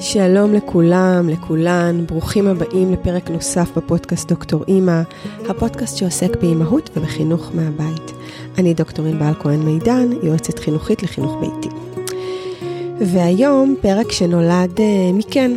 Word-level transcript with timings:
שלום 0.00 0.54
לכולם, 0.54 1.28
לכולן, 1.28 2.06
ברוכים 2.06 2.46
הבאים 2.46 2.92
לפרק 2.92 3.30
נוסף 3.30 3.70
בפודקאסט 3.76 4.28
דוקטור 4.28 4.64
אימא, 4.68 5.02
הפודקאסט 5.48 5.96
שעוסק 5.96 6.36
באימהות 6.36 6.90
ובחינוך 6.96 7.50
מהבית. 7.54 8.12
אני 8.58 8.74
דוקטור 8.74 9.06
ענבל 9.06 9.32
כהן 9.42 9.60
מידן, 9.60 10.08
יועצת 10.22 10.58
חינוכית 10.58 11.02
לחינוך 11.02 11.36
ביתי. 11.40 11.74
והיום 13.00 13.74
פרק 13.80 14.12
שנולד 14.12 14.78
uh, 14.78 14.82
מכן, 15.14 15.52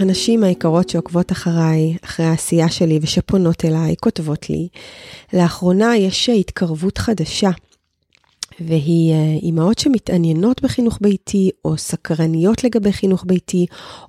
הנשים 0.00 0.44
היקרות 0.44 0.88
שעוקבות 0.88 1.32
אחריי, 1.32 1.96
אחרי 2.04 2.26
העשייה 2.26 2.68
שלי 2.68 2.98
ושפונות 3.02 3.64
אליי, 3.64 3.94
כותבות 4.00 4.50
לי, 4.50 4.68
לאחרונה 5.32 5.96
יש 5.96 6.28
התקרבות 6.28 6.98
חדשה 6.98 7.50
והיא 8.60 9.12
אה, 9.12 9.38
אימהות 9.42 9.78
שמתעניינות 9.78 10.62
בחינוך 10.62 10.98
ביתי, 11.00 11.50
או 11.64 11.78
סקרניות 11.78 12.64
לגבי 12.64 12.92
חינוך 12.92 13.24
ביתי, 13.26 13.66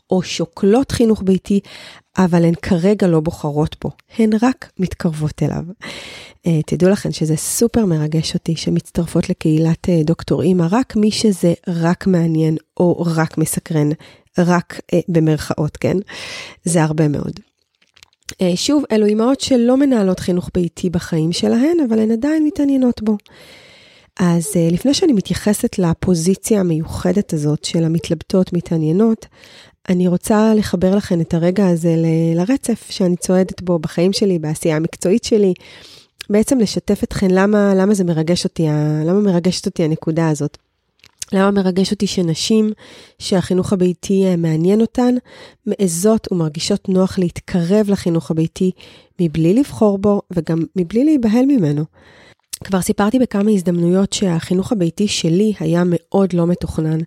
או 0.10 0.22
שוקלות 0.24 0.92
חינוך 0.92 1.24
ביתי, 1.26 1.60
אבל 2.18 2.46
הן 2.46 2.54
כרגע 2.62 3.08
לא 3.08 3.20
בוחרות 3.20 3.76
בו, 3.84 3.92
הן 4.18 4.30
רק 4.42 4.72
מתקרבות 4.80 5.44
אליו. 5.44 5.64
אה, 6.48 6.60
תדעו 6.66 6.90
לכם 6.90 7.12
שזה 7.12 7.36
סופר 7.36 7.86
מרגש 7.86 8.34
אותי 8.34 8.56
שמצטרפות 8.56 9.30
לקהילת 9.30 9.90
אה, 9.90 10.02
דוקטור 10.04 10.42
אימא, 10.42 10.68
רק 10.72 10.96
מי 10.96 11.12
שזה 11.12 11.54
רק 11.68 12.08
מעניין 12.08 12.58
או 12.80 13.04
רק 13.16 13.38
מסקרן, 13.38 13.90
רק 14.38 14.80
במרכאות, 15.10 15.78
כן? 15.78 15.98
זה 16.64 16.84
הרבה 16.84 17.08
מאוד. 17.08 17.40
שוב, 18.56 18.84
אלו 18.92 19.06
אימהות 19.06 19.42
שלא 19.42 19.78
מנהלות 19.78 20.20
חינוך 20.20 20.50
ביתי 20.54 20.90
בחיים 20.90 21.32
שלהן, 21.32 21.78
אבל 21.90 22.00
הן 22.00 22.12
עדיין 22.12 22.46
מתעניינות 22.46 23.02
בו. 23.02 23.18
אז 24.20 24.48
uh, 24.48 24.74
לפני 24.74 24.94
שאני 24.94 25.14
מתייחסת 25.14 25.80
לפוזיציה 25.80 26.60
המיוחדת 26.60 27.34
הזאת 27.34 27.64
של 27.64 27.84
המתלבטות, 27.84 28.54
מתעניינות, 28.54 29.26
אני 29.90 30.08
רוצה 30.08 30.54
לחבר 30.56 30.96
לכם 30.96 31.22
את 31.22 31.34
הרגע 31.34 31.68
הזה 31.68 31.96
ל- 31.98 32.40
לרצף 32.40 32.88
שאני 32.90 33.16
צועדת 33.16 33.62
בו 33.62 33.80
בחיים 33.80 34.14
שלי, 34.14 34.40
בעשייה 34.40 34.76
המקצועית 34.76 35.24
שלי. 35.24 35.54
בעצם 36.30 36.60
לשתף 36.60 37.04
אתכם 37.04 37.28
למה, 37.32 37.74
למה 37.76 37.94
זה 37.94 38.04
מרגש 38.04 38.44
אותי, 38.44 38.68
למה 39.06 39.20
מרגשת 39.20 39.66
אותי 39.66 39.84
הנקודה 39.84 40.30
הזאת. 40.30 40.58
למה 41.34 41.52
מרגש 41.52 41.92
אותי 41.92 42.08
שנשים 42.08 42.72
שהחינוך 43.20 43.74
הביתי 43.74 44.26
אה, 44.26 44.36
מעניין 44.36 44.82
אותן, 44.82 45.16
מעזות 45.66 46.32
ומרגישות 46.32 46.90
נוח 46.90 47.20
להתקרב 47.20 47.90
לחינוך 47.90 48.32
הביתי 48.32 48.72
מבלי 49.22 49.54
לבחור 49.54 49.98
בו 49.98 50.22
וגם 50.32 50.60
מבלי 50.76 51.04
להיבהל 51.04 51.46
ממנו. 51.46 51.84
כבר 52.64 52.82
סיפרתי 52.82 53.20
בכמה 53.20 53.52
הזדמנויות 53.52 54.14
שהחינוך 54.14 54.72
הביתי 54.72 55.08
שלי 55.08 55.54
היה 55.60 55.84
מאוד 55.86 56.34
לא 56.34 56.48
מתוכנן, 56.48 57.00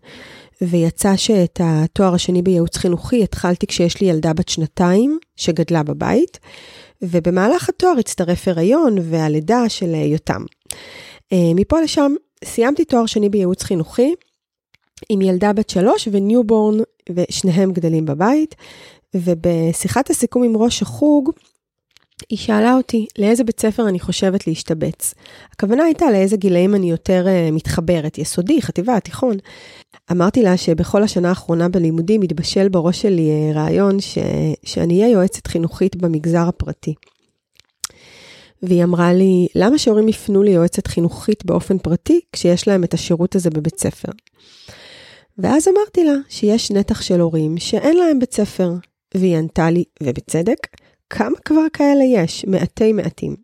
ויצא 0.63 1.17
שאת 1.17 1.61
התואר 1.65 2.15
השני 2.15 2.43
בייעוץ 2.43 2.77
חינוכי 2.77 3.23
התחלתי 3.23 3.67
כשיש 3.67 4.01
לי 4.01 4.07
ילדה 4.07 4.33
בת 4.33 4.49
שנתיים 4.49 5.19
שגדלה 5.37 5.83
בבית, 5.83 6.39
ובמהלך 7.03 7.69
התואר 7.69 7.99
הצטרף 7.99 8.49
הריון 8.49 8.97
והלידה 9.03 9.69
של 9.69 9.95
יותם. 9.95 10.43
אה, 11.33 11.53
מפה 11.55 11.81
לשם 11.81 12.13
סיימתי 12.45 12.85
תואר 12.85 13.07
שני 13.07 13.29
בייעוץ 13.29 13.63
חינוכי 13.63 14.15
עם 15.09 15.21
ילדה 15.21 15.53
בת 15.53 15.71
שלוש 15.71 16.09
ו 16.13 16.20
newborn, 16.20 16.79
ושניהם 17.11 17.73
גדלים 17.73 18.05
בבית, 18.05 18.55
ובשיחת 19.15 20.11
הסיכום 20.11 20.43
עם 20.43 20.57
ראש 20.57 20.83
החוג, 20.83 21.31
היא 22.29 22.39
שאלה 22.39 22.75
אותי 22.75 23.07
לאיזה 23.19 23.45
בית 23.45 23.61
ספר 23.61 23.89
אני 23.89 24.01
חושבת 24.01 24.47
להשתבץ. 24.47 25.15
הכוונה 25.53 25.85
הייתה 25.85 26.11
לאיזה 26.11 26.37
גילאים 26.37 26.75
אני 26.75 26.91
יותר 26.91 27.27
אה, 27.27 27.53
מתחברת, 27.53 28.19
יסודי, 28.19 28.63
חטיבה, 28.63 29.01
תיכון. 29.01 29.37
אמרתי 30.11 30.43
לה 30.43 30.57
שבכל 30.57 31.03
השנה 31.03 31.29
האחרונה 31.29 31.69
בלימודים 31.69 32.21
מתבשל 32.21 32.69
בראש 32.69 33.03
שלי 33.03 33.31
uh, 33.31 33.57
רעיון 33.57 34.01
ש... 34.01 34.19
שאני 34.65 35.03
אהיה 35.03 35.13
יועצת 35.13 35.47
חינוכית 35.47 35.97
במגזר 35.97 36.49
הפרטי. 36.49 36.95
והיא 38.63 38.85
אמרה 38.85 39.13
לי, 39.13 39.47
למה 39.55 39.79
שהורים 39.79 40.09
יפנו 40.09 40.43
ליועצת 40.43 40.87
חינוכית 40.87 41.45
באופן 41.45 41.79
פרטי 41.79 42.21
כשיש 42.33 42.69
להם 42.69 42.85
את 42.85 42.95
השירות 42.95 43.37
הזה 43.37 43.51
בבית 43.51 43.81
ספר? 43.81 44.13
ואז 45.39 45.69
אמרתי 45.69 46.05
לה 46.05 46.15
שיש 46.29 46.71
נתח 46.71 47.01
של 47.03 47.21
הורים 47.21 47.59
שאין 47.59 47.97
להם 47.97 48.19
בית 48.19 48.35
ספר, 48.35 48.73
והיא 49.15 49.37
ענתה 49.37 49.71
לי, 49.71 49.85
ובצדק, 50.03 50.82
כמה 51.15 51.37
כבר 51.45 51.67
כאלה 51.73 52.05
יש? 52.05 52.45
מעטי 52.45 52.93
מעטים. 52.93 53.37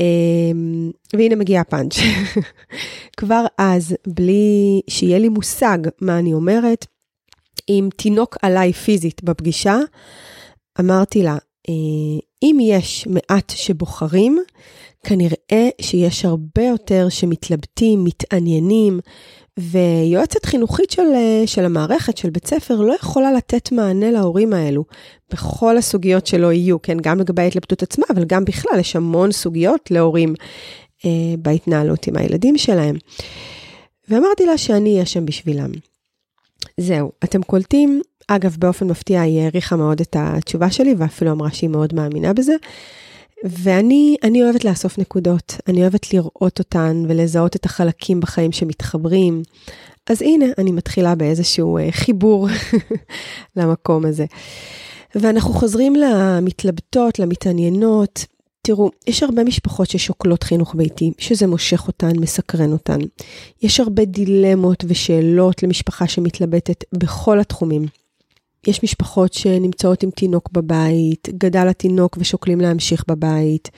Um, 0.00 0.92
והנה 1.16 1.36
מגיע 1.36 1.60
הפאנץ'. 1.60 1.94
כבר 3.18 3.46
אז, 3.58 3.96
בלי 4.06 4.80
שיהיה 4.90 5.18
לי 5.18 5.28
מושג 5.28 5.78
מה 6.00 6.18
אני 6.18 6.34
אומרת, 6.34 6.86
עם 7.66 7.88
תינוק 7.96 8.36
עליי 8.42 8.72
פיזית 8.72 9.24
בפגישה, 9.24 9.78
אמרתי 10.80 11.22
לה, 11.22 11.38
אה, 11.68 12.20
אם 12.42 12.58
יש 12.60 13.06
מעט 13.06 13.50
שבוחרים, 13.50 14.38
כנראה 15.04 15.68
שיש 15.80 16.24
הרבה 16.24 16.62
יותר 16.62 17.08
שמתלבטים, 17.08 18.04
מתעניינים, 18.04 19.00
ויועצת 19.58 20.44
חינוכית 20.46 20.90
של, 20.90 21.02
של 21.46 21.64
המערכת, 21.64 22.16
של 22.16 22.30
בית 22.30 22.46
ספר, 22.46 22.74
לא 22.74 22.94
יכולה 22.94 23.32
לתת 23.32 23.72
מענה 23.72 24.10
להורים 24.10 24.52
האלו 24.52 24.84
בכל 25.32 25.76
הסוגיות 25.76 26.26
שלא 26.26 26.52
יהיו, 26.52 26.82
כן, 26.82 26.96
גם 27.02 27.20
לגבי 27.20 27.42
ההתלבטות 27.42 27.82
עצמה, 27.82 28.04
אבל 28.10 28.24
גם 28.24 28.44
בכלל, 28.44 28.80
יש 28.80 28.96
המון 28.96 29.32
סוגיות 29.32 29.90
להורים 29.90 30.34
אה, 31.04 31.10
בהתנהלות 31.38 32.06
עם 32.06 32.16
הילדים 32.16 32.58
שלהם. 32.58 32.96
ואמרתי 34.08 34.46
לה 34.46 34.58
שאני 34.58 34.92
אהיה 34.92 35.06
שם 35.06 35.26
בשבילם. 35.26 35.70
זהו, 36.80 37.12
אתם 37.24 37.42
קולטים, 37.42 38.02
אגב, 38.28 38.56
באופן 38.58 38.86
מפתיע 38.86 39.20
היא 39.20 39.40
העריכה 39.40 39.76
מאוד 39.76 40.00
את 40.00 40.16
התשובה 40.18 40.70
שלי, 40.70 40.94
ואפילו 40.98 41.32
אמרה 41.32 41.50
שהיא 41.50 41.70
מאוד 41.70 41.94
מאמינה 41.94 42.32
בזה. 42.32 42.54
ואני 43.48 44.16
אני 44.22 44.42
אוהבת 44.42 44.64
לאסוף 44.64 44.98
נקודות, 44.98 45.54
אני 45.68 45.82
אוהבת 45.82 46.14
לראות 46.14 46.58
אותן 46.58 47.02
ולזהות 47.08 47.56
את 47.56 47.64
החלקים 47.64 48.20
בחיים 48.20 48.52
שמתחברים. 48.52 49.42
אז 50.10 50.22
הנה, 50.22 50.46
אני 50.58 50.72
מתחילה 50.72 51.14
באיזשהו 51.14 51.78
אה, 51.78 51.88
חיבור 51.90 52.48
למקום 53.56 54.04
הזה. 54.04 54.24
ואנחנו 55.14 55.54
חוזרים 55.54 55.96
למתלבטות, 55.96 57.18
למתעניינות. 57.18 58.24
תראו, 58.62 58.90
יש 59.06 59.22
הרבה 59.22 59.44
משפחות 59.44 59.90
ששוקלות 59.90 60.42
חינוך 60.42 60.74
ביתי, 60.74 61.12
שזה 61.18 61.46
מושך 61.46 61.88
אותן, 61.88 62.18
מסקרן 62.18 62.72
אותן. 62.72 62.98
יש 63.62 63.80
הרבה 63.80 64.04
דילמות 64.04 64.84
ושאלות 64.88 65.62
למשפחה 65.62 66.08
שמתלבטת 66.08 66.84
בכל 66.92 67.40
התחומים. 67.40 67.86
יש 68.66 68.82
משפחות 68.82 69.32
שנמצאות 69.32 70.02
עם 70.02 70.10
תינוק 70.10 70.50
בבית, 70.52 71.28
גדל 71.38 71.68
התינוק 71.68 72.16
ושוקלים 72.20 72.60
להמשיך 72.60 73.04
בבית. 73.08 73.70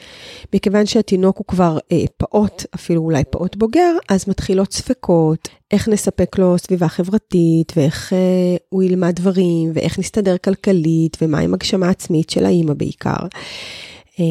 מכיוון 0.55 0.87
שהתינוק 0.87 1.39
הוא 1.39 1.47
כבר 1.47 1.79
אה, 1.93 2.05
פעוט, 2.17 2.65
אפילו 2.75 3.03
אולי 3.03 3.23
פעוט 3.31 3.57
בוגר, 3.57 3.97
אז 4.09 4.29
מתחילות 4.29 4.73
ספקות, 4.73 5.49
איך 5.71 5.89
נספק 5.89 6.39
לו 6.39 6.59
סביבה 6.59 6.89
חברתית, 6.89 7.73
ואיך 7.77 8.13
אה, 8.13 8.57
הוא 8.69 8.83
ילמד 8.83 9.15
דברים, 9.15 9.71
ואיך 9.75 9.99
נסתדר 9.99 10.37
כלכלית, 10.39 11.17
ומה 11.23 11.39
עם 11.39 11.55
הגשמה 11.55 11.89
עצמית 11.89 12.31
של 12.31 12.45
האימא 12.45 12.75
בעיקר. 12.75 13.27
אה, 14.21 14.25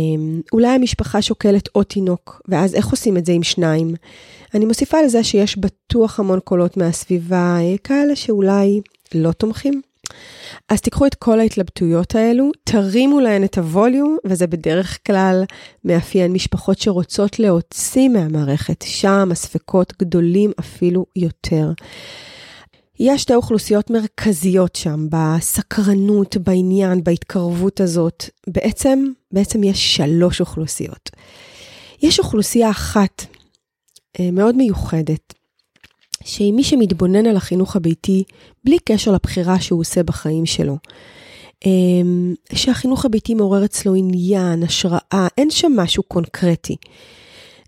אולי 0.54 0.68
המשפחה 0.68 1.22
שוקלת 1.22 1.70
עוד 1.72 1.86
תינוק, 1.86 2.42
ואז 2.48 2.76
איך 2.76 2.90
עושים 2.90 3.18
את 3.18 3.26
זה 3.26 3.32
עם 3.32 3.44
שניים? 3.44 3.96
אני 4.54 4.66
מוסיפה 4.66 5.02
לזה 5.02 5.24
שיש 5.24 5.58
בטוח 5.58 6.20
המון 6.20 6.40
קולות 6.40 6.78
מהסביבה, 6.78 7.58
אה, 7.60 7.76
כאלה 7.84 8.16
שאולי 8.16 8.82
לא 9.16 9.32
תומכים. 9.32 9.82
אז 10.70 10.82
תיקחו 10.82 11.06
את 11.06 11.16
כל 11.16 11.40
ההתלבטויות 11.40 12.16
האלו, 12.16 12.52
תרימו 12.64 13.20
להן 13.20 13.44
את 13.44 13.58
הווליום, 13.58 14.18
וזה 14.26 14.48
בדרך 14.48 15.00
כלל 15.08 15.44
מאפיין 15.86 16.34
משפחות 16.34 16.80
שרוצות 16.80 17.40
להוציא 17.40 18.10
מהמערכת, 18.10 18.82
שם 18.88 19.30
הספקות 19.32 19.94
גדולים 20.00 20.52
אפילו 20.60 21.06
יותר. 21.16 21.72
יש 23.00 23.22
שתי 23.22 23.36
אוכלוסיות 23.36 23.90
מרכזיות 23.90 24.76
שם, 24.76 25.08
בסקרנות, 25.10 26.38
בעניין, 26.38 27.04
בהתקרבות 27.04 27.80
הזאת. 27.80 28.24
בעצם, 28.48 29.04
בעצם 29.32 29.64
יש 29.64 29.96
שלוש 29.96 30.42
אוכלוסיות. 30.42 31.10
יש 32.02 32.20
אוכלוסייה 32.20 32.70
אחת 32.70 33.26
אה, 34.20 34.32
מאוד 34.32 34.56
מיוחדת, 34.56 35.34
שהיא 36.24 36.54
מי 36.54 36.64
שמתבונן 36.64 37.26
על 37.26 37.38
החינוך 37.38 37.76
הביתי 37.76 38.24
בלי 38.64 38.78
קשר 38.80 39.12
לבחירה 39.12 39.60
שהוא 39.60 39.80
עושה 39.80 40.04
בחיים 40.04 40.46
שלו. 40.46 40.78
אמ, 41.66 42.34
שהחינוך 42.54 43.06
הביתי 43.06 43.34
מעורר 43.34 43.66
אצלו 43.66 43.96
עניין, 43.96 44.64
השראה, 44.64 45.28
אין 45.38 45.52
שם 45.52 45.72
משהו 45.76 46.04
קונקרטי. 46.04 46.76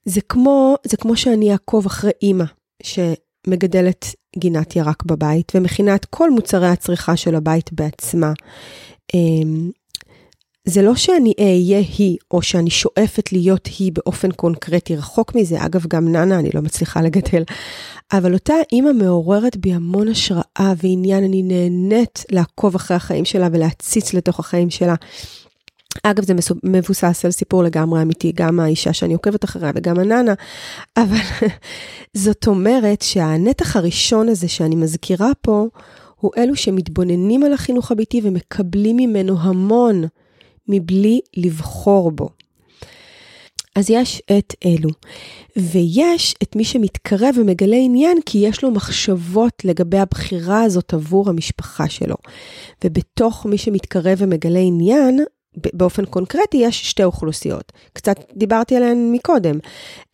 זה 0.06 0.22
כמו, 0.22 0.76
זה 0.84 0.98
כמו 0.98 1.16
שאני 1.16 1.52
אעקוב 1.52 1.86
אחרי 1.86 2.12
אימא 2.22 2.46
שמגדלת 2.84 4.06
גינת 4.38 4.76
ירק 4.76 5.04
בבית 5.04 5.52
ומכינה 5.56 5.96
את 5.96 6.06
כל 6.06 6.32
מוצרי 6.32 6.68
הצריכה 6.68 7.18
של 7.18 7.36
הבית 7.36 7.74
בעצמה. 7.74 8.34
זה 10.70 10.82
לא 10.82 10.96
שאני 10.96 11.34
אהיה 11.40 11.84
היא, 11.98 12.18
או 12.32 12.42
שאני 12.42 12.70
שואפת 12.70 13.32
להיות 13.32 13.70
היא 13.80 13.92
באופן 13.92 14.32
קונקרטי, 14.32 14.96
רחוק 14.96 15.36
מזה. 15.36 15.66
אגב, 15.66 15.86
גם 15.88 16.08
ננה 16.08 16.40
אני 16.40 16.50
לא 16.54 16.62
מצליחה 16.62 17.02
לגדל. 17.02 17.44
אבל 18.12 18.34
אותה 18.34 18.54
אימא 18.72 18.92
מעוררת 18.92 19.58
בי 19.58 19.74
המון 19.74 20.08
השראה 20.08 20.74
ועניין, 20.84 21.24
אני 21.24 21.44
נהנית 21.44 22.26
לעקוב 22.32 22.76
אחרי 22.76 22.98
החיים 22.98 23.26
שלה 23.26 23.48
ולהציץ 23.52 24.14
לתוך 24.14 24.40
החיים 24.40 24.70
שלה. 24.70 24.96
אגב, 26.04 26.24
זה 26.24 26.34
מבוסס 26.64 27.26
על 27.26 27.32
סיפור 27.32 27.64
לגמרי 27.64 28.02
אמיתי, 28.02 28.32
גם 28.36 28.60
האישה 28.60 28.94
שאני 28.94 29.14
עוקבת 29.14 29.46
אחריה 29.46 29.72
וגם 29.76 30.00
הננה, 30.00 30.34
אבל 30.98 31.18
זאת 32.14 32.48
אומרת 32.48 33.02
שהנתח 33.02 33.76
הראשון 33.76 34.30
הזה 34.30 34.48
שאני 34.48 34.76
מזכירה 34.76 35.32
פה, 35.42 35.68
הוא 36.20 36.32
אלו 36.38 36.56
שמתבוננים 36.56 37.44
על 37.44 37.54
החינוך 37.54 37.92
הביתי 37.92 38.22
ומקבלים 38.24 38.98
ממנו 38.98 39.40
המון 39.40 40.04
מבלי 40.70 41.20
לבחור 41.38 42.12
בו. 42.12 42.30
אז 43.76 43.90
יש 43.90 44.22
את 44.38 44.54
אלו, 44.66 44.90
ויש 45.58 46.36
את 46.44 46.56
מי 46.56 46.64
שמתקרב 46.64 47.36
ומגלה 47.38 47.78
עניין 47.78 48.18
כי 48.26 48.38
יש 48.38 48.64
לו 48.64 48.72
מחשבות 48.72 49.54
לגבי 49.64 49.98
הבחירה 50.00 50.62
הזאת 50.62 50.94
עבור 50.94 51.30
המשפחה 51.30 51.90
שלו. 51.90 52.16
ובתוך 52.84 53.46
מי 53.46 53.58
שמתקרב 53.58 54.18
ומגלה 54.22 54.60
עניין, 54.60 55.20
באופן 55.74 56.06
קונקרטי 56.06 56.58
יש 56.58 56.90
שתי 56.90 57.04
אוכלוסיות. 57.04 57.72
קצת 57.94 58.18
דיברתי 58.36 58.76
עליהן 58.76 59.12
מקודם. 59.12 59.60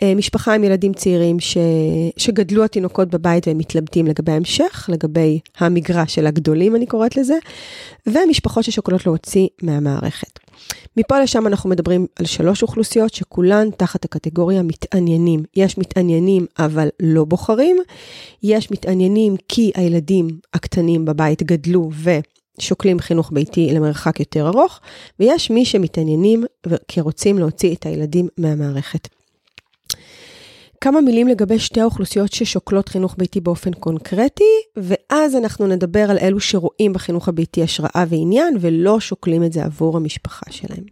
אה, 0.02 0.16
משפחה 0.16 0.56
עם 0.56 0.64
ילדים 0.64 0.94
צעירים 0.94 1.40
ש... 1.40 1.58
שגדלו 2.18 2.64
התינוקות 2.64 3.10
בבית 3.10 3.48
והם 3.48 3.58
מתלבטים 3.58 4.08
לגבי 4.08 4.32
ההמשך, 4.32 4.90
לגבי 4.92 5.40
המגרש 5.58 6.16
של 6.16 6.28
הגדולים 6.28 6.76
אני 6.76 6.86
קוראת 6.86 7.18
לזה, 7.18 7.36
ומשפחות 8.08 8.64
ששוקלות 8.64 9.06
להוציא 9.06 9.48
מהמערכת. 9.62 10.45
מפה 10.98 11.20
לשם 11.20 11.48
אנחנו 11.48 11.70
מדברים 11.70 12.06
על 12.16 12.26
שלוש 12.26 12.64
אוכלוסיות 12.64 13.14
שכולן 13.14 13.70
תחת 13.72 14.06
הקטגוריה 14.06 14.64
מתעניינים. 14.64 15.44
יש 15.56 15.78
מתעניינים 15.78 16.46
אבל 16.60 16.90
לא 17.00 17.26
בוחרים, 17.26 17.78
יש 18.44 18.72
מתעניינים 18.72 19.36
כי 19.48 19.72
הילדים 19.76 20.28
הקטנים 20.54 21.06
בבית 21.06 21.44
גדלו 21.44 21.90
ו... 21.94 22.10
שוקלים 22.60 23.00
חינוך 23.00 23.32
ביתי 23.34 23.74
למרחק 23.74 24.20
יותר 24.20 24.48
ארוך, 24.48 24.80
ויש 25.20 25.50
מי 25.52 25.66
שמתעניינים 25.66 26.44
כי 26.88 27.02
רוצים 27.02 27.40
להוציא 27.40 27.76
את 27.76 27.86
הילדים 27.86 28.28
מהמערכת. 28.38 29.15
כמה 30.86 31.02
מילים 31.02 31.28
לגבי 31.28 31.60
שתי 31.60 31.82
האוכלוסיות 31.82 32.34
ששוקלות 32.34 32.90
חינוך 32.90 33.16
ביתי 33.18 33.42
באופן 33.42 33.74
קונקרטי, 33.74 34.44
ואז 34.78 35.36
אנחנו 35.36 35.68
נדבר 35.68 36.12
על 36.12 36.18
אלו 36.18 36.40
שרואים 36.40 36.94
בחינוך 36.94 37.28
הביתי 37.28 37.64
השראה 37.64 38.06
ועניין, 38.10 38.58
ולא 38.60 39.00
שוקלים 39.00 39.44
את 39.44 39.54
זה 39.54 39.66
עבור 39.66 39.98
המשפחה 39.98 40.46
שלהם. 40.50 40.84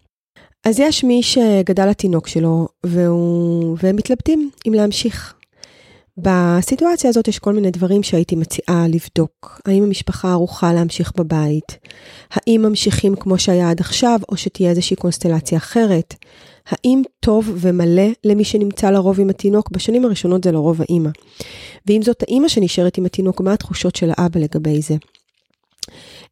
אז 0.65 0.79
יש 0.79 1.03
מי 1.03 1.23
שגדל 1.23 1.89
התינוק 1.89 2.27
שלו, 2.27 2.67
והוא... 2.85 3.77
והם 3.83 3.95
מתלבטים 3.95 4.49
אם 4.67 4.73
להמשיך. 4.73 5.33
בסיטואציה 6.17 7.09
הזאת 7.09 7.27
יש 7.27 7.39
כל 7.39 7.53
מיני 7.53 7.71
דברים 7.71 8.03
שהייתי 8.03 8.35
מציעה 8.35 8.85
לבדוק. 8.87 9.61
האם 9.65 9.83
המשפחה 9.83 10.31
ערוכה 10.31 10.73
להמשיך 10.73 11.11
בבית? 11.17 11.77
האם 12.31 12.61
ממשיכים 12.63 13.15
כמו 13.15 13.39
שהיה 13.39 13.69
עד 13.69 13.79
עכשיו, 13.79 14.19
או 14.29 14.37
שתהיה 14.37 14.69
איזושהי 14.69 14.95
קונסטלציה 14.95 15.57
אחרת? 15.57 16.15
האם 16.67 17.01
טוב 17.19 17.51
ומלא 17.55 18.07
למי 18.23 18.43
שנמצא 18.43 18.89
לרוב 18.89 19.19
עם 19.19 19.29
התינוק? 19.29 19.71
בשנים 19.71 20.05
הראשונות 20.05 20.43
זה 20.43 20.51
לרוב 20.51 20.81
האימא. 20.81 21.09
ואם 21.87 22.01
זאת 22.01 22.23
האימא 22.23 22.47
שנשארת 22.47 22.97
עם 22.97 23.05
התינוק, 23.05 23.41
מה 23.41 23.53
התחושות 23.53 23.95
של 23.95 24.11
האבא 24.17 24.39
לגבי 24.39 24.81
זה? 24.81 24.95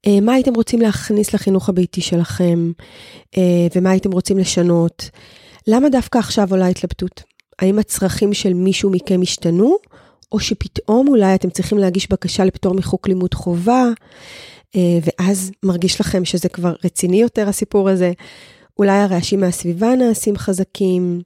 אה, 0.07 0.19
מה 0.21 0.33
הייתם 0.33 0.53
רוצים 0.53 0.81
להכניס 0.81 1.33
לחינוך 1.33 1.69
הביתי 1.69 2.01
שלכם? 2.01 2.71
אה, 3.37 3.67
ומה 3.75 3.89
הייתם 3.89 4.11
רוצים 4.11 4.37
לשנות? 4.37 5.09
למה 5.67 5.89
דווקא 5.89 6.17
עכשיו 6.17 6.47
עולה 6.51 6.67
התלבטות? 6.67 7.30
האם 7.61 7.79
הצרכים 7.79 8.33
של 8.33 8.53
מישהו 8.53 8.89
מכם 8.89 9.21
השתנו, 9.21 9.77
או 10.31 10.39
שפתאום 10.39 11.07
אולי 11.07 11.35
אתם 11.35 11.49
צריכים 11.49 11.77
להגיש 11.77 12.11
בקשה 12.11 12.45
לפטור 12.45 12.73
מחוק 12.73 13.07
לימוד 13.07 13.33
חובה, 13.33 13.85
אה, 14.75 14.99
ואז 15.03 15.51
מרגיש 15.63 16.01
לכם 16.01 16.25
שזה 16.25 16.49
כבר 16.49 16.73
רציני 16.83 17.21
יותר 17.21 17.49
הסיפור 17.49 17.89
הזה. 17.89 18.11
אולי 18.79 18.97
הרעשים 18.97 19.39
מהסביבה 19.39 19.95
נעשים 19.95 20.37
חזקים, 20.37 21.21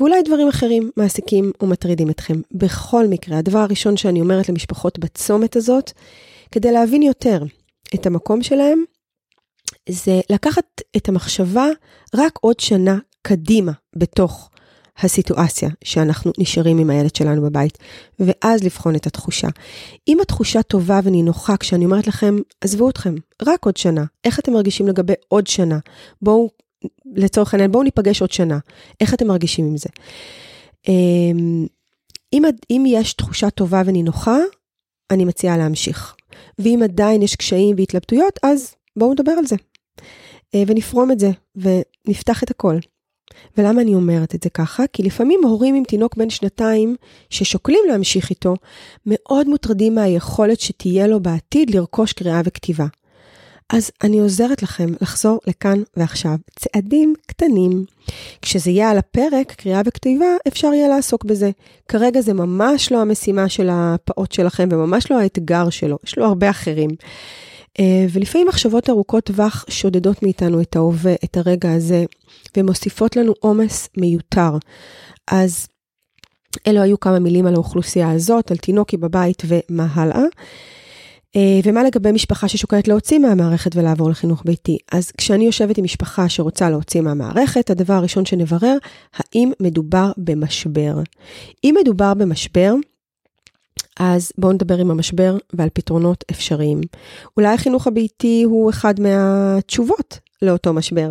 ואולי 0.00 0.22
דברים 0.22 0.48
אחרים 0.48 0.90
מעסיקים 0.96 1.52
ומטרידים 1.62 2.10
אתכם. 2.10 2.40
בכל 2.52 3.06
מקרה, 3.06 3.38
הדבר 3.38 3.58
הראשון 3.58 3.96
שאני 3.96 4.20
אומרת 4.20 4.48
למשפחות 4.48 4.98
בצומת 4.98 5.56
הזאת, 5.56 5.92
כדי 6.50 6.72
להבין 6.72 7.02
יותר 7.02 7.42
את 7.94 8.06
המקום 8.06 8.42
שלהם, 8.42 8.84
זה 9.88 10.20
לקחת 10.30 10.64
את 10.96 11.08
המחשבה 11.08 11.66
רק 12.14 12.38
עוד 12.40 12.60
שנה 12.60 12.98
קדימה 13.22 13.72
בתוך 13.96 14.50
הסיטואציה 14.98 15.68
שאנחנו 15.84 16.32
נשארים 16.38 16.78
עם 16.78 16.90
הילד 16.90 17.14
שלנו 17.16 17.42
בבית, 17.42 17.78
ואז 18.18 18.64
לבחון 18.64 18.96
את 18.96 19.06
התחושה. 19.06 19.48
אם 20.08 20.20
התחושה 20.20 20.62
טובה 20.62 21.00
ונינוחה 21.04 21.56
כשאני 21.56 21.84
אומרת 21.84 22.06
לכם, 22.06 22.36
עזבו 22.60 22.90
אתכם, 22.90 23.14
רק 23.42 23.64
עוד 23.64 23.76
שנה, 23.76 24.04
איך 24.24 24.38
אתם 24.38 24.52
מרגישים 24.52 24.88
לגבי 24.88 25.12
עוד 25.28 25.46
שנה? 25.46 25.78
בואו, 26.22 26.50
לצורך 27.14 27.54
העניין, 27.54 27.72
בואו 27.72 27.82
ניפגש 27.84 28.20
עוד 28.20 28.32
שנה, 28.32 28.58
איך 29.00 29.14
אתם 29.14 29.26
מרגישים 29.26 29.66
עם 29.66 29.76
זה? 29.76 29.88
אמ, 30.88 31.66
אם, 32.32 32.42
אם 32.70 32.84
יש 32.86 33.12
תחושה 33.12 33.50
טובה 33.50 33.82
ונינוחה, 33.86 34.38
אני 35.10 35.24
מציעה 35.24 35.56
להמשיך. 35.56 36.14
ואם 36.58 36.80
עדיין 36.84 37.22
יש 37.22 37.36
קשיים 37.36 37.76
והתלבטויות, 37.78 38.38
אז 38.42 38.74
בואו 38.96 39.12
נדבר 39.12 39.32
על 39.32 39.46
זה. 39.46 39.56
אה, 40.54 40.62
ונפרום 40.66 41.12
את 41.12 41.18
זה, 41.18 41.30
ונפתח 41.56 42.42
את 42.42 42.50
הכל. 42.50 42.76
ולמה 43.58 43.80
אני 43.80 43.94
אומרת 43.94 44.34
את 44.34 44.42
זה 44.42 44.50
ככה? 44.50 44.84
כי 44.92 45.02
לפעמים 45.02 45.40
הורים 45.44 45.74
עם 45.74 45.84
תינוק 45.84 46.16
בן 46.16 46.30
שנתיים 46.30 46.96
ששוקלים 47.30 47.80
להמשיך 47.88 48.30
איתו, 48.30 48.54
מאוד 49.06 49.48
מוטרדים 49.48 49.94
מהיכולת 49.94 50.60
שתהיה 50.60 51.06
לו 51.06 51.20
בעתיד 51.20 51.70
לרכוש 51.74 52.12
קריאה 52.12 52.40
וכתיבה. 52.44 52.86
אז 53.72 53.90
אני 54.04 54.20
עוזרת 54.20 54.62
לכם 54.62 54.86
לחזור 55.00 55.38
לכאן 55.46 55.82
ועכשיו. 55.96 56.36
צעדים 56.58 57.14
קטנים. 57.26 57.84
כשזה 58.42 58.70
יהיה 58.70 58.90
על 58.90 58.98
הפרק, 58.98 59.52
קריאה 59.52 59.80
וכתיבה, 59.86 60.26
אפשר 60.48 60.72
יהיה 60.74 60.88
לעסוק 60.88 61.24
בזה. 61.24 61.50
כרגע 61.88 62.20
זה 62.20 62.34
ממש 62.34 62.92
לא 62.92 63.00
המשימה 63.00 63.48
של 63.48 63.68
הפעוט 63.72 64.32
שלכם 64.32 64.68
וממש 64.72 65.10
לא 65.10 65.18
האתגר 65.18 65.70
שלו, 65.70 65.98
יש 66.04 66.18
לו 66.18 66.24
הרבה 66.24 66.50
אחרים. 66.50 66.90
אה, 67.80 68.06
ולפעמים 68.12 68.46
מחשבות 68.48 68.90
ארוכות 68.90 69.24
טווח 69.24 69.64
שודדות 69.68 70.22
מאיתנו 70.22 70.60
את 70.60 70.76
ההווה, 70.76 71.14
את 71.24 71.36
הרגע 71.36 71.72
הזה, 71.72 72.04
ומוסיפות 72.56 73.16
לנו 73.16 73.32
עומס 73.40 73.88
מיותר. 73.96 74.52
אז 75.30 75.68
אלו 76.66 76.82
היו 76.82 77.00
כמה 77.00 77.18
מילים 77.18 77.46
על 77.46 77.54
האוכלוסייה 77.54 78.10
הזאת, 78.10 78.50
על 78.50 78.56
תינוקי 78.56 78.96
בבית 78.96 79.42
ומה 79.46 79.86
הלאה. 79.94 80.22
אה, 81.36 81.60
ומה 81.64 81.82
לגבי 81.84 82.12
משפחה 82.12 82.48
ששוקלת 82.48 82.88
להוציא 82.88 83.18
מהמערכת 83.18 83.76
ולעבור 83.76 84.10
לחינוך 84.10 84.42
ביתי? 84.44 84.78
אז 84.92 85.10
כשאני 85.10 85.44
יושבת 85.44 85.78
עם 85.78 85.84
משפחה 85.84 86.28
שרוצה 86.28 86.70
להוציא 86.70 87.00
מהמערכת, 87.00 87.70
הדבר 87.70 87.94
הראשון 87.94 88.24
שנברר, 88.24 88.76
האם 89.16 89.52
מדובר 89.60 90.12
במשבר. 90.16 90.94
אם 91.64 91.74
מדובר 91.80 92.14
במשבר, 92.14 92.74
אז 94.00 94.32
בואו 94.38 94.52
נדבר 94.52 94.78
עם 94.78 94.90
המשבר 94.90 95.36
ועל 95.52 95.68
פתרונות 95.72 96.24
אפשריים. 96.30 96.80
אולי 97.36 97.54
החינוך 97.54 97.86
הביתי 97.86 98.42
הוא 98.42 98.70
אחד 98.70 99.00
מהתשובות 99.00 100.18
לאותו 100.42 100.72
משבר, 100.72 101.10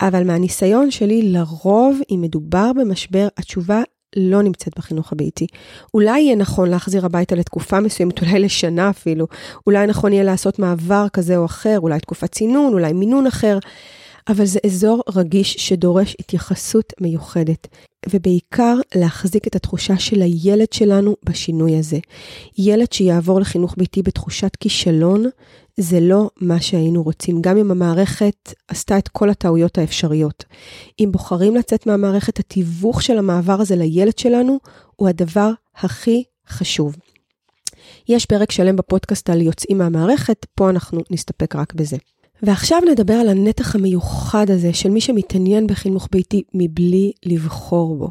אבל 0.00 0.24
מהניסיון 0.24 0.90
שלי, 0.90 1.22
לרוב, 1.22 2.00
אם 2.10 2.18
מדובר 2.22 2.72
במשבר, 2.72 3.28
התשובה 3.36 3.82
לא 4.16 4.42
נמצאת 4.42 4.78
בחינוך 4.78 5.12
הביתי. 5.12 5.46
אולי 5.94 6.20
יהיה 6.20 6.36
נכון 6.36 6.70
להחזיר 6.70 7.06
הביתה 7.06 7.34
לתקופה 7.34 7.80
מסוימת, 7.80 8.22
אולי 8.22 8.38
לשנה 8.38 8.90
אפילו. 8.90 9.26
אולי 9.66 9.86
נכון 9.86 10.12
יהיה 10.12 10.24
לעשות 10.24 10.58
מעבר 10.58 11.06
כזה 11.12 11.36
או 11.36 11.44
אחר, 11.44 11.80
אולי 11.80 12.00
תקופת 12.00 12.32
צינון, 12.32 12.72
אולי 12.72 12.92
מינון 12.92 13.26
אחר. 13.26 13.58
אבל 14.28 14.44
זה 14.44 14.58
אזור 14.66 15.02
רגיש 15.14 15.52
שדורש 15.52 16.16
התייחסות 16.20 16.92
מיוחדת, 17.00 17.66
ובעיקר 18.08 18.76
להחזיק 18.94 19.46
את 19.46 19.56
התחושה 19.56 19.98
של 19.98 20.22
הילד 20.22 20.72
שלנו 20.72 21.16
בשינוי 21.24 21.78
הזה. 21.78 21.98
ילד 22.58 22.92
שיעבור 22.92 23.40
לחינוך 23.40 23.74
ביתי 23.78 24.02
בתחושת 24.02 24.56
כישלון, 24.56 25.24
זה 25.76 26.00
לא 26.00 26.30
מה 26.40 26.60
שהיינו 26.60 27.02
רוצים, 27.02 27.42
גם 27.42 27.56
אם 27.56 27.70
המערכת 27.70 28.54
עשתה 28.68 28.98
את 28.98 29.08
כל 29.08 29.30
הטעויות 29.30 29.78
האפשריות. 29.78 30.44
אם 31.00 31.08
בוחרים 31.12 31.56
לצאת 31.56 31.86
מהמערכת, 31.86 32.38
התיווך 32.38 33.02
של 33.02 33.18
המעבר 33.18 33.60
הזה 33.60 33.76
לילד 33.76 34.18
שלנו 34.18 34.58
הוא 34.96 35.08
הדבר 35.08 35.50
הכי 35.76 36.24
חשוב. 36.48 36.96
יש 38.08 38.26
פרק 38.26 38.50
שלם 38.52 38.76
בפודקאסט 38.76 39.30
על 39.30 39.42
יוצאים 39.42 39.78
מהמערכת, 39.78 40.46
פה 40.54 40.70
אנחנו 40.70 41.00
נסתפק 41.10 41.56
רק 41.56 41.74
בזה. 41.74 41.96
ועכשיו 42.42 42.80
נדבר 42.90 43.14
על 43.14 43.28
הנתח 43.28 43.74
המיוחד 43.74 44.50
הזה 44.50 44.72
של 44.72 44.90
מי 44.90 45.00
שמתעניין 45.00 45.66
בחינוך 45.66 46.08
ביתי 46.12 46.42
מבלי 46.54 47.12
לבחור 47.26 47.96
בו. 47.96 48.08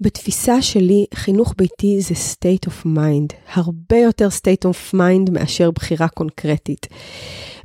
בתפיסה 0.00 0.62
שלי, 0.62 1.06
חינוך 1.14 1.54
ביתי 1.58 2.00
זה 2.00 2.14
state 2.14 2.70
of 2.70 2.86
mind, 2.86 3.34
הרבה 3.52 3.96
יותר 3.96 4.28
state 4.28 4.68
of 4.70 4.94
mind 4.94 5.30
מאשר 5.30 5.70
בחירה 5.70 6.08
קונקרטית. 6.08 6.86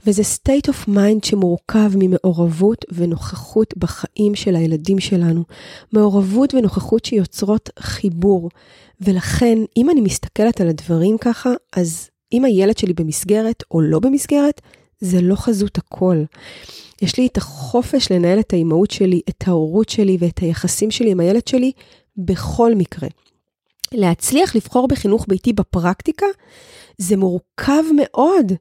וזה 0.08 0.22
state 0.22 0.70
of 0.70 0.90
mind 0.90 1.26
שמורכב 1.26 1.92
ממעורבות 1.96 2.86
ונוכחות 2.92 3.74
בחיים 3.78 4.36
של 4.36 4.56
הילדים 4.56 5.00
שלנו. 5.00 5.44
מעורבות 5.94 6.54
ונוכחות 6.54 7.06
שיוצרות 7.06 7.70
חיבור. 7.80 8.50
ולכן, 9.02 9.58
אם 9.78 9.90
אני 9.90 10.02
מסתכלת 10.02 10.62
על 10.62 10.70
הדברים 10.70 11.18
ככה, 11.18 11.50
אז 11.76 12.10
אם 12.34 12.46
הילד 12.46 12.78
שלי 12.78 12.94
במסגרת 12.94 13.64
או 13.72 13.82
לא 13.82 14.00
במסגרת, 14.00 14.62
זה 15.04 15.22
לא 15.22 15.36
חזות 15.36 15.78
הכל. 15.78 16.24
יש 17.02 17.18
לי 17.18 17.28
את 17.28 17.38
החופש 17.38 18.12
לנהל 18.12 18.40
את 18.40 18.54
האימהות 18.54 18.92
שלי, 18.92 19.22
את 19.30 19.48
ההורות 19.48 19.90
שלי 19.90 20.18
ואת 20.20 20.40
היחסים 20.40 20.92
שלי 20.92 21.12
עם 21.12 21.20
הילד 21.20 21.48
שלי 21.48 21.72
בכל 22.18 22.76
מקרה. 22.76 23.10
להצליח 23.94 24.56
לבחור 24.56 24.88
בחינוך 24.88 25.26
ביתי 25.28 25.54
בפרקטיקה, 25.54 26.26
זה 26.98 27.18
מורכב 27.18 27.84
מאוד, 27.96 28.52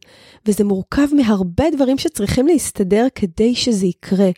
וזה 0.46 0.64
מורכב 0.64 1.08
מהרבה 1.16 1.64
דברים 1.72 1.98
שצריכים 1.98 2.46
להסתדר 2.46 3.06
כדי 3.14 3.54
שזה 3.54 3.86
יקרה. 3.86 4.30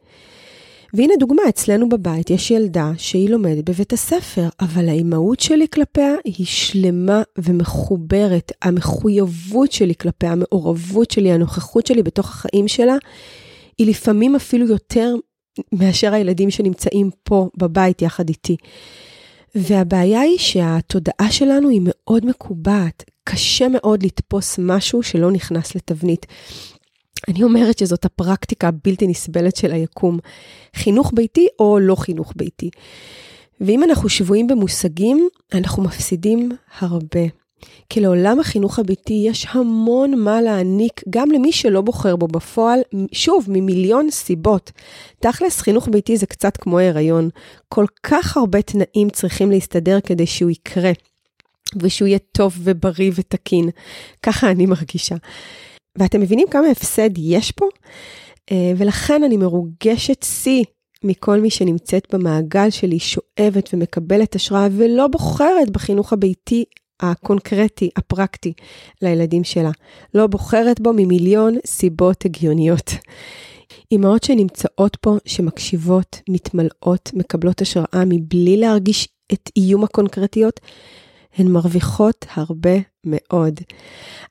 והנה 0.94 1.14
דוגמה, 1.18 1.42
אצלנו 1.48 1.88
בבית 1.88 2.30
יש 2.30 2.50
ילדה 2.50 2.92
שהיא 2.98 3.30
לומדת 3.30 3.64
בבית 3.64 3.92
הספר, 3.92 4.48
אבל 4.60 4.88
האימהות 4.88 5.40
שלי 5.40 5.66
כלפיה 5.68 6.14
היא 6.24 6.46
שלמה 6.46 7.22
ומחוברת. 7.38 8.52
המחויבות 8.62 9.72
שלי 9.72 9.94
כלפיה, 9.94 10.32
המעורבות 10.32 11.10
שלי, 11.10 11.32
הנוכחות 11.32 11.86
שלי 11.86 12.02
בתוך 12.02 12.28
החיים 12.28 12.68
שלה, 12.68 12.96
היא 13.78 13.86
לפעמים 13.86 14.36
אפילו 14.36 14.66
יותר 14.66 15.14
מאשר 15.72 16.14
הילדים 16.14 16.50
שנמצאים 16.50 17.10
פה 17.22 17.48
בבית 17.56 18.02
יחד 18.02 18.28
איתי. 18.28 18.56
והבעיה 19.54 20.20
היא 20.20 20.38
שהתודעה 20.38 21.30
שלנו 21.30 21.68
היא 21.68 21.80
מאוד 21.84 22.26
מקובעת. 22.26 23.04
קשה 23.24 23.68
מאוד 23.68 24.02
לתפוס 24.02 24.58
משהו 24.58 25.02
שלא 25.02 25.30
נכנס 25.30 25.74
לתבנית. 25.74 26.26
אני 27.28 27.42
אומרת 27.42 27.78
שזאת 27.78 28.04
הפרקטיקה 28.04 28.68
הבלתי 28.68 29.06
נסבלת 29.06 29.56
של 29.56 29.72
היקום. 29.72 30.18
חינוך 30.76 31.12
ביתי 31.14 31.46
או 31.58 31.78
לא 31.78 31.94
חינוך 31.94 32.32
ביתי. 32.36 32.70
ואם 33.60 33.84
אנחנו 33.84 34.08
שבויים 34.08 34.46
במושגים, 34.46 35.28
אנחנו 35.54 35.82
מפסידים 35.82 36.50
הרבה. 36.78 37.20
כי 37.88 38.00
לעולם 38.00 38.40
החינוך 38.40 38.78
הביתי 38.78 39.24
יש 39.26 39.46
המון 39.50 40.14
מה 40.18 40.42
להעניק 40.42 41.00
גם 41.10 41.30
למי 41.30 41.52
שלא 41.52 41.80
בוחר 41.80 42.16
בו 42.16 42.28
בפועל, 42.28 42.80
שוב, 43.12 43.46
ממיליון 43.48 44.10
סיבות. 44.10 44.72
תכלס, 45.20 45.60
חינוך 45.60 45.88
ביתי 45.88 46.16
זה 46.16 46.26
קצת 46.26 46.56
כמו 46.56 46.78
הריון. 46.78 47.28
כל 47.68 47.86
כך 48.02 48.36
הרבה 48.36 48.62
תנאים 48.62 49.10
צריכים 49.10 49.50
להסתדר 49.50 50.00
כדי 50.00 50.26
שהוא 50.26 50.50
יקרה, 50.50 50.92
ושהוא 51.76 52.08
יהיה 52.08 52.18
טוב 52.32 52.54
ובריא 52.58 53.12
ותקין. 53.14 53.68
ככה 54.22 54.50
אני 54.50 54.66
מרגישה. 54.66 55.16
ואתם 55.98 56.20
מבינים 56.20 56.46
כמה 56.50 56.66
הפסד 56.70 57.10
יש 57.18 57.52
פה? 57.52 57.66
אה, 58.52 58.72
ולכן 58.76 59.24
אני 59.24 59.36
מרוגשת 59.36 60.22
שיא 60.22 60.64
מכל 61.04 61.40
מי 61.40 61.50
שנמצאת 61.50 62.14
במעגל 62.14 62.70
שלי, 62.70 62.98
שואבת 62.98 63.70
ומקבלת 63.72 64.34
השראה 64.34 64.68
ולא 64.72 65.06
בוחרת 65.06 65.70
בחינוך 65.70 66.12
הביתי 66.12 66.64
הקונקרטי, 67.00 67.90
הפרקטי, 67.96 68.52
לילדים 69.02 69.44
שלה. 69.44 69.70
לא 70.14 70.26
בוחרת 70.26 70.80
בו 70.80 70.92
ממיליון 70.92 71.56
סיבות 71.66 72.24
הגיוניות. 72.24 72.90
אימהות 73.92 74.22
שנמצאות 74.22 74.96
פה, 74.96 75.16
שמקשיבות, 75.26 76.20
מתמלאות, 76.28 77.10
מקבלות 77.14 77.60
השראה 77.60 78.02
מבלי 78.06 78.56
להרגיש 78.56 79.08
את 79.32 79.50
איום 79.56 79.84
הקונקרטיות, 79.84 80.60
הן 81.36 81.48
מרוויחות 81.48 82.26
הרבה 82.34 82.74
מאוד. 83.06 83.60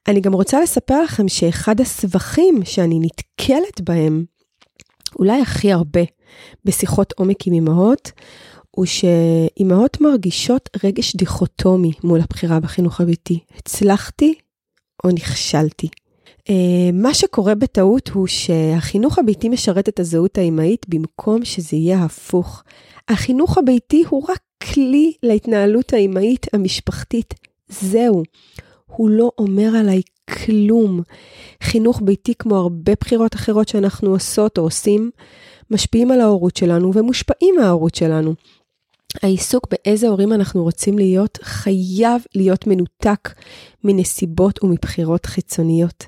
אני 0.08 0.22
גם 0.22 0.34
רוצה 0.34 0.62
לספר 0.62 1.04
לכם 1.04 1.28
שאחד 1.28 1.82
הסבכים 1.82 2.60
שאני 2.64 3.00
נתקלת 3.00 3.82
בהם, 3.82 4.26
אולי 5.20 5.42
הכי 5.42 5.72
הרבה, 5.72 6.02
בשיחות 6.66 7.14
עומק 7.18 7.48
עם 7.48 7.54
אימהות, 7.54 8.12
הוא 8.72 8.86
שאימהות 8.86 10.02
מרגישות 10.02 10.70
רגש 10.84 11.16
דיכוטומי 11.16 11.92
מול 12.04 12.22
הבחירה 12.22 12.60
בחינוך 12.60 13.02
הביתי. 13.02 13.40
הצלחתי 13.58 14.34
או 15.04 15.10
נכשלתי. 15.12 15.88
אה, 16.50 16.92
מה 16.94 17.14
שקורה 17.14 17.56
בטעות 17.56 18.10
הוא 18.10 18.28
שהחינוך 18.28 19.20
הביתי 19.20 19.50
משרת 19.50 19.90
את 19.90 20.00
הזהות 20.00 20.38
האימהית 20.38 20.86
במקום 20.90 21.46
שזה 21.46 21.78
יהיה 21.78 22.04
הפוך. 22.04 22.64
החינוך 23.10 23.58
הביתי 23.58 24.04
הוא 24.10 24.26
רק 24.30 24.40
כלי 24.74 25.14
להתנהלות 25.24 25.94
האימהית 25.94 26.46
המשפחתית. 26.54 27.34
זהו. 27.68 28.24
הוא 28.86 29.10
לא 29.10 29.32
אומר 29.38 29.76
עליי 29.80 30.02
כלום. 30.30 31.02
חינוך 31.64 32.02
ביתי, 32.04 32.34
כמו 32.40 32.56
הרבה 32.56 32.94
בחירות 33.02 33.36
אחרות 33.36 33.68
שאנחנו 33.68 34.10
עושות 34.10 34.58
או 34.58 34.64
עושים, 34.64 35.12
משפיעים 35.72 36.12
על 36.12 36.22
ההורות 36.22 36.56
שלנו 36.56 36.94
ומושפעים 36.94 37.56
מההורות 37.56 37.96
שלנו. 37.96 38.34
העיסוק 39.24 39.68
באיזה 39.72 40.08
הורים 40.08 40.34
אנחנו 40.34 40.64
רוצים 40.64 40.98
להיות 40.98 41.40
חייב 41.42 42.22
להיות 42.36 42.68
מנותק 42.68 43.30
מנסיבות 43.84 44.64
ומבחירות 44.64 45.26
חיצוניות. 45.26 46.06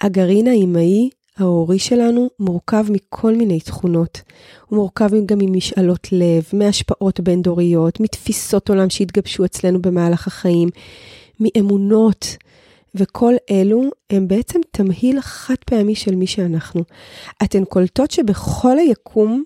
הגרעין 0.00 0.46
האימהי 0.46 1.10
ההורי 1.38 1.78
שלנו 1.78 2.30
מורכב 2.38 2.84
מכל 2.90 3.34
מיני 3.34 3.60
תכונות. 3.60 4.20
הוא 4.68 4.76
מורכב 4.76 5.10
גם 5.26 5.38
ממשאלות 5.40 6.12
לב, 6.12 6.44
מהשפעות 6.52 7.20
בין-דוריות, 7.20 8.00
מתפיסות 8.00 8.68
עולם 8.68 8.90
שהתגבשו 8.90 9.44
אצלנו 9.44 9.82
במהלך 9.82 10.26
החיים, 10.26 10.68
מאמונות, 11.40 12.36
וכל 12.94 13.34
אלו 13.50 13.82
הם 14.10 14.28
בעצם 14.28 14.60
תמהיל 14.70 15.20
חד 15.20 15.54
פעמי 15.66 15.94
של 15.94 16.14
מי 16.14 16.26
שאנחנו. 16.26 16.82
אתן 17.44 17.64
קולטות 17.64 18.10
שבכל 18.10 18.78
היקום 18.78 19.44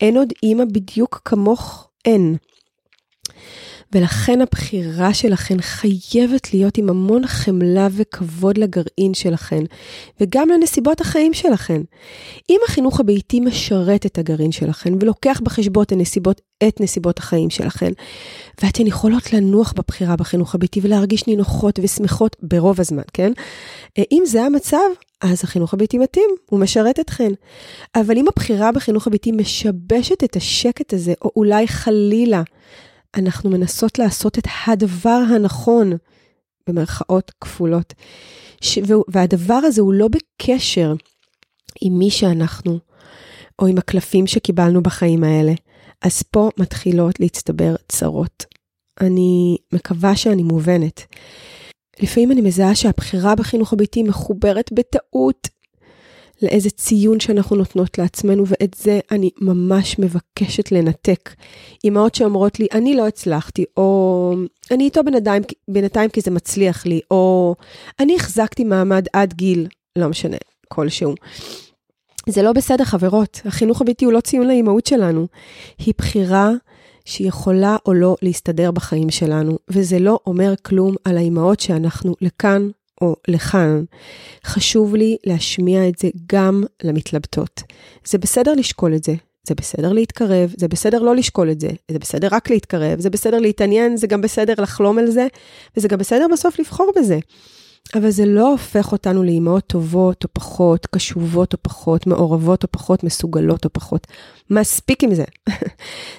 אין 0.00 0.16
עוד 0.16 0.32
אימא 0.42 0.64
בדיוק 0.64 1.20
כמוך 1.24 1.88
אין. 2.04 2.36
ולכן 3.94 4.40
הבחירה 4.40 5.14
שלכן 5.14 5.60
חייבת 5.60 6.54
להיות 6.54 6.78
עם 6.78 6.88
המון 6.88 7.26
חמלה 7.26 7.88
וכבוד 7.92 8.58
לגרעין 8.58 9.14
שלכן, 9.14 9.64
וגם 10.20 10.48
לנסיבות 10.48 11.00
החיים 11.00 11.34
שלכן. 11.34 11.82
אם 12.50 12.58
החינוך 12.68 13.00
הביתי 13.00 13.40
משרת 13.40 14.06
את 14.06 14.18
הגרעין 14.18 14.52
שלכן, 14.52 14.94
ולוקח 15.00 15.40
בחשבון 15.42 15.82
את 15.82 15.92
הנסיבות, 15.92 16.40
את 16.68 16.80
נסיבות 16.80 17.18
החיים 17.18 17.50
שלכן, 17.50 17.92
ואתן 18.62 18.86
יכולות 18.86 19.32
לנוח 19.32 19.72
בבחירה 19.76 20.16
בחינוך 20.16 20.54
הביתי 20.54 20.80
ולהרגיש 20.82 21.26
נינוחות 21.26 21.78
ושמחות 21.82 22.36
ברוב 22.42 22.80
הזמן, 22.80 23.02
כן? 23.12 23.32
אם 24.12 24.22
זה 24.26 24.42
המצב, 24.42 24.78
אז 25.20 25.44
החינוך 25.44 25.74
הביתי 25.74 25.98
מתאים, 25.98 26.30
הוא 26.50 26.60
משרת 26.60 27.00
אתכן. 27.00 27.32
אבל 27.94 28.18
אם 28.18 28.24
הבחירה 28.28 28.72
בחינוך 28.72 29.06
הביתי 29.06 29.32
משבשת 29.32 30.24
את 30.24 30.36
השקט 30.36 30.92
הזה, 30.92 31.12
או 31.22 31.30
אולי 31.36 31.68
חלילה, 31.68 32.42
אנחנו 33.14 33.50
מנסות 33.50 33.98
לעשות 33.98 34.38
את 34.38 34.46
הדבר 34.66 35.22
הנכון, 35.34 35.92
במרכאות 36.66 37.32
כפולות. 37.40 37.94
ש... 38.60 38.78
והדבר 39.08 39.54
הזה 39.54 39.80
הוא 39.80 39.94
לא 39.94 40.08
בקשר 40.08 40.94
עם 41.80 41.98
מי 41.98 42.10
שאנחנו, 42.10 42.78
או 43.58 43.66
עם 43.66 43.78
הקלפים 43.78 44.26
שקיבלנו 44.26 44.82
בחיים 44.82 45.24
האלה. 45.24 45.52
אז 46.02 46.22
פה 46.22 46.50
מתחילות 46.58 47.20
להצטבר 47.20 47.74
צרות. 47.88 48.44
אני 49.00 49.56
מקווה 49.72 50.16
שאני 50.16 50.42
מובנת. 50.42 51.06
לפעמים 52.00 52.32
אני 52.32 52.40
מזהה 52.40 52.74
שהבחירה 52.74 53.34
בחינוך 53.34 53.72
הביתי 53.72 54.02
מחוברת 54.02 54.72
בטעות 54.72 55.48
לאיזה 56.42 56.70
ציון 56.70 57.20
שאנחנו 57.20 57.56
נותנות 57.56 57.98
לעצמנו, 57.98 58.44
ואת 58.46 58.74
זה 58.78 59.00
אני 59.10 59.30
ממש 59.40 59.98
מבקשת 59.98 60.72
לנתק. 60.72 61.34
אמהות 61.84 62.14
שאומרות 62.14 62.60
לי, 62.60 62.66
אני 62.72 62.94
לא 62.94 63.06
הצלחתי, 63.06 63.64
או 63.76 64.34
אני 64.70 64.84
איתו 64.84 65.04
בינתיים, 65.04 65.42
בינתיים 65.68 66.10
כי 66.10 66.20
זה 66.20 66.30
מצליח 66.30 66.86
לי, 66.86 67.00
או 67.10 67.54
אני 68.00 68.16
החזקתי 68.16 68.64
מעמד 68.64 69.06
עד 69.12 69.32
גיל, 69.32 69.66
לא 69.96 70.08
משנה, 70.08 70.36
כלשהו. 70.68 71.14
זה 72.28 72.42
לא 72.42 72.52
בסדר, 72.52 72.84
חברות. 72.84 73.40
החינוך 73.44 73.80
הביתי 73.80 74.04
הוא 74.04 74.12
לא 74.12 74.20
ציון 74.20 74.46
לאימהות 74.46 74.86
שלנו. 74.86 75.26
היא 75.78 75.94
בחירה 75.98 76.50
שיכולה 77.04 77.76
או 77.86 77.94
לא 77.94 78.16
להסתדר 78.22 78.70
בחיים 78.70 79.10
שלנו, 79.10 79.58
וזה 79.68 79.98
לא 79.98 80.18
אומר 80.26 80.54
כלום 80.62 80.94
על 81.04 81.16
האימהות 81.16 81.60
שאנחנו 81.60 82.14
לכאן 82.20 82.68
או 83.02 83.16
לכאן. 83.28 83.84
חשוב 84.44 84.94
לי 84.94 85.16
להשמיע 85.26 85.88
את 85.88 85.98
זה 85.98 86.08
גם 86.32 86.64
למתלבטות. 86.82 87.62
זה 88.04 88.18
בסדר 88.18 88.52
לשקול 88.54 88.94
את 88.94 89.04
זה, 89.04 89.14
זה 89.48 89.54
בסדר 89.54 89.92
להתקרב, 89.92 90.54
זה 90.56 90.68
בסדר 90.68 91.02
לא 91.02 91.16
לשקול 91.16 91.50
את 91.50 91.60
זה, 91.60 91.68
זה 91.90 91.98
בסדר 91.98 92.28
רק 92.30 92.50
להתקרב, 92.50 93.00
זה 93.00 93.10
בסדר 93.10 93.38
להתעניין, 93.38 93.96
זה 93.96 94.06
גם 94.06 94.20
בסדר 94.20 94.54
לחלום 94.58 94.98
על 94.98 95.10
זה, 95.10 95.26
וזה 95.76 95.88
גם 95.88 95.98
בסדר 95.98 96.26
בסוף 96.32 96.60
לבחור 96.60 96.92
בזה. 96.96 97.18
אבל 97.94 98.10
זה 98.10 98.26
לא 98.26 98.50
הופך 98.50 98.92
אותנו 98.92 99.22
לאימהות 99.22 99.66
טובות 99.66 100.24
או 100.24 100.28
פחות, 100.32 100.86
קשובות 100.86 101.52
או 101.52 101.58
פחות, 101.62 102.06
מעורבות 102.06 102.62
או 102.62 102.68
פחות, 102.70 103.04
מסוגלות 103.04 103.64
או 103.64 103.70
פחות. 103.72 104.06
מספיק 104.50 105.04
עם 105.04 105.14
זה. 105.14 105.24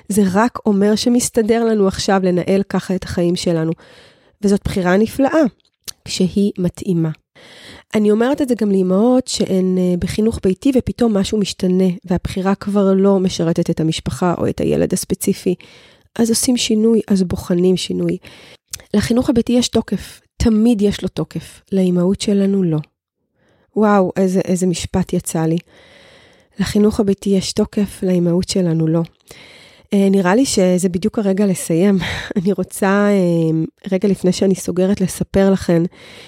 זה 0.09 0.21
רק 0.33 0.59
אומר 0.65 0.95
שמסתדר 0.95 1.65
לנו 1.65 1.87
עכשיו 1.87 2.21
לנהל 2.23 2.63
ככה 2.69 2.95
את 2.95 3.03
החיים 3.03 3.35
שלנו. 3.35 3.71
וזאת 4.41 4.61
בחירה 4.63 4.97
נפלאה. 4.97 5.43
כשהיא 6.05 6.51
מתאימה. 6.57 7.09
אני 7.95 8.11
אומרת 8.11 8.41
את 8.41 8.49
זה 8.49 8.55
גם 8.55 8.71
לאמהות 8.71 9.27
שהן 9.27 9.77
אה, 9.77 9.93
בחינוך 9.99 10.39
ביתי 10.43 10.71
ופתאום 10.75 11.17
משהו 11.17 11.37
משתנה 11.37 11.89
והבחירה 12.05 12.55
כבר 12.55 12.93
לא 12.93 13.19
משרתת 13.19 13.69
את 13.69 13.79
המשפחה 13.79 14.33
או 14.37 14.49
את 14.49 14.61
הילד 14.61 14.93
הספציפי. 14.93 15.55
אז 16.19 16.29
עושים 16.29 16.57
שינוי, 16.57 17.01
אז 17.07 17.23
בוחנים 17.23 17.77
שינוי. 17.77 18.17
לחינוך 18.93 19.29
הביתי 19.29 19.53
יש 19.53 19.67
תוקף, 19.67 20.21
תמיד 20.37 20.81
יש 20.81 21.01
לו 21.01 21.07
תוקף, 21.07 21.61
לאימהות 21.71 22.21
שלנו 22.21 22.63
לא. 22.63 22.77
וואו, 23.75 24.11
איזה, 24.17 24.39
איזה 24.39 24.67
משפט 24.67 25.13
יצא 25.13 25.45
לי. 25.45 25.57
לחינוך 26.59 26.99
הביתי 26.99 27.29
יש 27.29 27.53
תוקף, 27.53 28.03
לאימהות 28.03 28.49
שלנו 28.49 28.87
לא. 28.87 29.01
אה, 29.93 30.09
נראה 30.09 30.35
לי 30.35 30.45
שזה 30.45 30.89
בדיוק 30.89 31.19
הרגע 31.19 31.45
לסיים. 31.45 31.97
אני 32.38 32.53
רוצה, 32.53 32.88
אה, 32.88 33.63
רגע 33.91 34.07
לפני 34.07 34.31
שאני 34.31 34.55
סוגרת, 34.55 35.01
לספר 35.01 35.51
לכם 35.51 35.83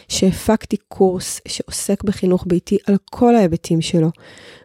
שהפקתי 0.07 0.77
קורס 0.87 1.41
שעוסק 1.47 2.03
בחינוך 2.03 2.43
ביתי 2.47 2.77
על 2.87 2.95
כל 3.11 3.35
ההיבטים 3.35 3.81
שלו, 3.81 4.09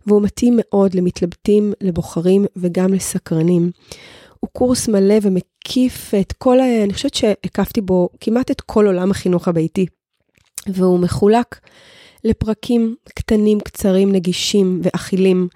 והוא 0.06 0.22
מתאים 0.22 0.54
מאוד 0.56 0.94
למתלבטים, 0.94 1.72
לבוחרים 1.80 2.44
וגם 2.56 2.94
לסקרנים. 2.94 3.70
הוא 4.40 4.50
קורס 4.52 4.88
מלא 4.88 5.14
ומקיף 5.22 6.14
את 6.20 6.32
כל, 6.32 6.60
ה... 6.60 6.84
אני 6.84 6.92
חושבת 6.92 7.14
שהקפתי 7.14 7.80
בו 7.80 8.08
כמעט 8.20 8.50
את 8.50 8.60
כל 8.60 8.86
עולם 8.86 9.10
החינוך 9.10 9.48
הביתי, 9.48 9.86
והוא 10.68 10.98
מחולק 10.98 11.60
לפרקים 12.24 12.94
קטנים, 13.14 13.60
קצרים, 13.60 14.12
נגישים 14.12 14.80
ואכילים, 14.82 15.48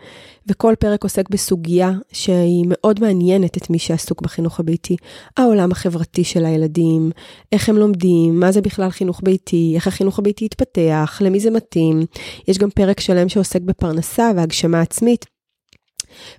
וכל 0.48 0.74
פרק 0.78 1.02
עוסק 1.02 1.28
בסוגיה 1.28 1.92
שהיא 2.12 2.64
מאוד 2.68 3.00
מעניינת 3.00 3.56
את 3.56 3.70
מי 3.70 3.78
שעסוק 3.78 4.22
בחינוך 4.22 4.60
הביתי. 4.60 4.96
העולם 5.36 5.72
החברתי 5.72 6.24
של 6.24 6.44
הילדים, 6.44 7.10
איך 7.52 7.68
הם 7.68 7.76
לומדים, 7.76 8.40
מה 8.40 8.52
זה 8.52 8.60
בכלל 8.60 8.90
חינוך 8.90 9.20
ביתי, 9.24 9.72
איך 9.74 9.86
החינוך 9.86 10.18
הביתי 10.18 10.44
יתפתח, 10.44 11.18
למי 11.24 11.40
זה 11.40 11.50
מתאים. 11.50 12.02
יש 12.48 12.58
גם 12.58 12.70
פרק 12.70 13.00
שלם 13.00 13.28
שעוסק 13.28 13.60
בפרנסה 13.60 14.30
והגשמה 14.36 14.80
עצמית. 14.80 15.26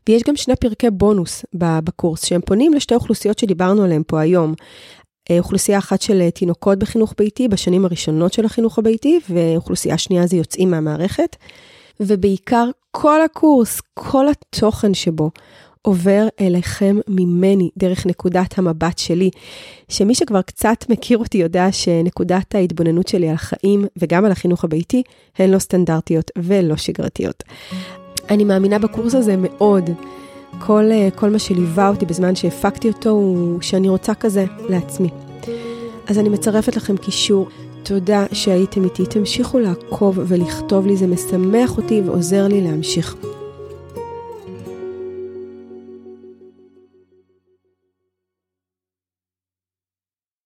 ויש 0.09 0.23
גם 0.23 0.35
שני 0.35 0.55
פרקי 0.55 0.89
בונוס 0.89 1.45
בקורס, 1.53 2.25
שהם 2.25 2.41
פונים 2.41 2.73
לשתי 2.73 2.95
אוכלוסיות 2.95 3.39
שדיברנו 3.39 3.83
עליהן 3.83 4.03
פה 4.07 4.19
היום. 4.19 4.53
אה, 5.31 5.39
אוכלוסייה 5.39 5.77
אחת 5.77 6.01
של 6.01 6.21
אה, 6.21 6.31
תינוקות 6.31 6.79
בחינוך 6.79 7.13
ביתי 7.17 7.47
בשנים 7.47 7.85
הראשונות 7.85 8.33
של 8.33 8.45
החינוך 8.45 8.79
הביתי, 8.79 9.19
ואוכלוסייה 9.29 9.97
שנייה 9.97 10.27
זה 10.27 10.37
יוצאים 10.37 10.71
מהמערכת. 10.71 11.35
ובעיקר 11.99 12.69
כל 12.97 13.21
הקורס, 13.21 13.81
כל 13.93 14.25
התוכן 14.29 14.93
שבו 14.93 15.31
עובר 15.81 16.27
אליכם 16.41 16.97
ממני, 17.07 17.69
דרך 17.77 18.05
נקודת 18.05 18.57
המבט 18.57 18.97
שלי, 18.97 19.29
שמי 19.89 20.15
שכבר 20.15 20.41
קצת 20.41 20.85
מכיר 20.89 21.17
אותי 21.17 21.37
יודע 21.37 21.71
שנקודת 21.71 22.55
ההתבוננות 22.55 23.07
שלי 23.07 23.29
על 23.29 23.35
החיים 23.35 23.85
וגם 23.97 24.25
על 24.25 24.31
החינוך 24.31 24.63
הביתי 24.63 25.03
הן 25.37 25.49
לא 25.49 25.59
סטנדרטיות 25.59 26.31
ולא 26.37 26.75
שגרתיות. 26.77 27.43
אני 28.29 28.43
מאמינה 28.43 28.79
בקורס 28.79 29.15
הזה 29.15 29.35
מאוד. 29.37 29.89
כל, 30.59 30.83
אה, 30.91 31.09
כל 31.15 31.29
מה 31.29 31.39
שליווה 31.39 31.89
אותי 31.89 32.05
בזמן 32.05 32.35
שהפקתי 32.35 32.87
אותו 32.87 33.09
הוא 33.09 33.61
שאני 33.61 33.89
רוצה 33.89 34.13
כזה 34.13 34.45
לעצמי. 34.69 35.09
אז 36.07 36.19
אני 36.19 36.29
מצרפת 36.29 36.75
לכם 36.75 36.97
קישור. 36.97 37.47
תודה 37.85 38.25
שהייתם 38.33 38.83
איתי. 38.83 39.05
תמשיכו 39.05 39.59
לעקוב 39.59 40.19
ולכתוב 40.27 40.87
לי, 40.87 40.97
זה 40.97 41.07
משמח 41.07 41.77
אותי 41.77 42.01
ועוזר 42.05 42.47
לי 42.47 42.61
להמשיך. 42.61 43.15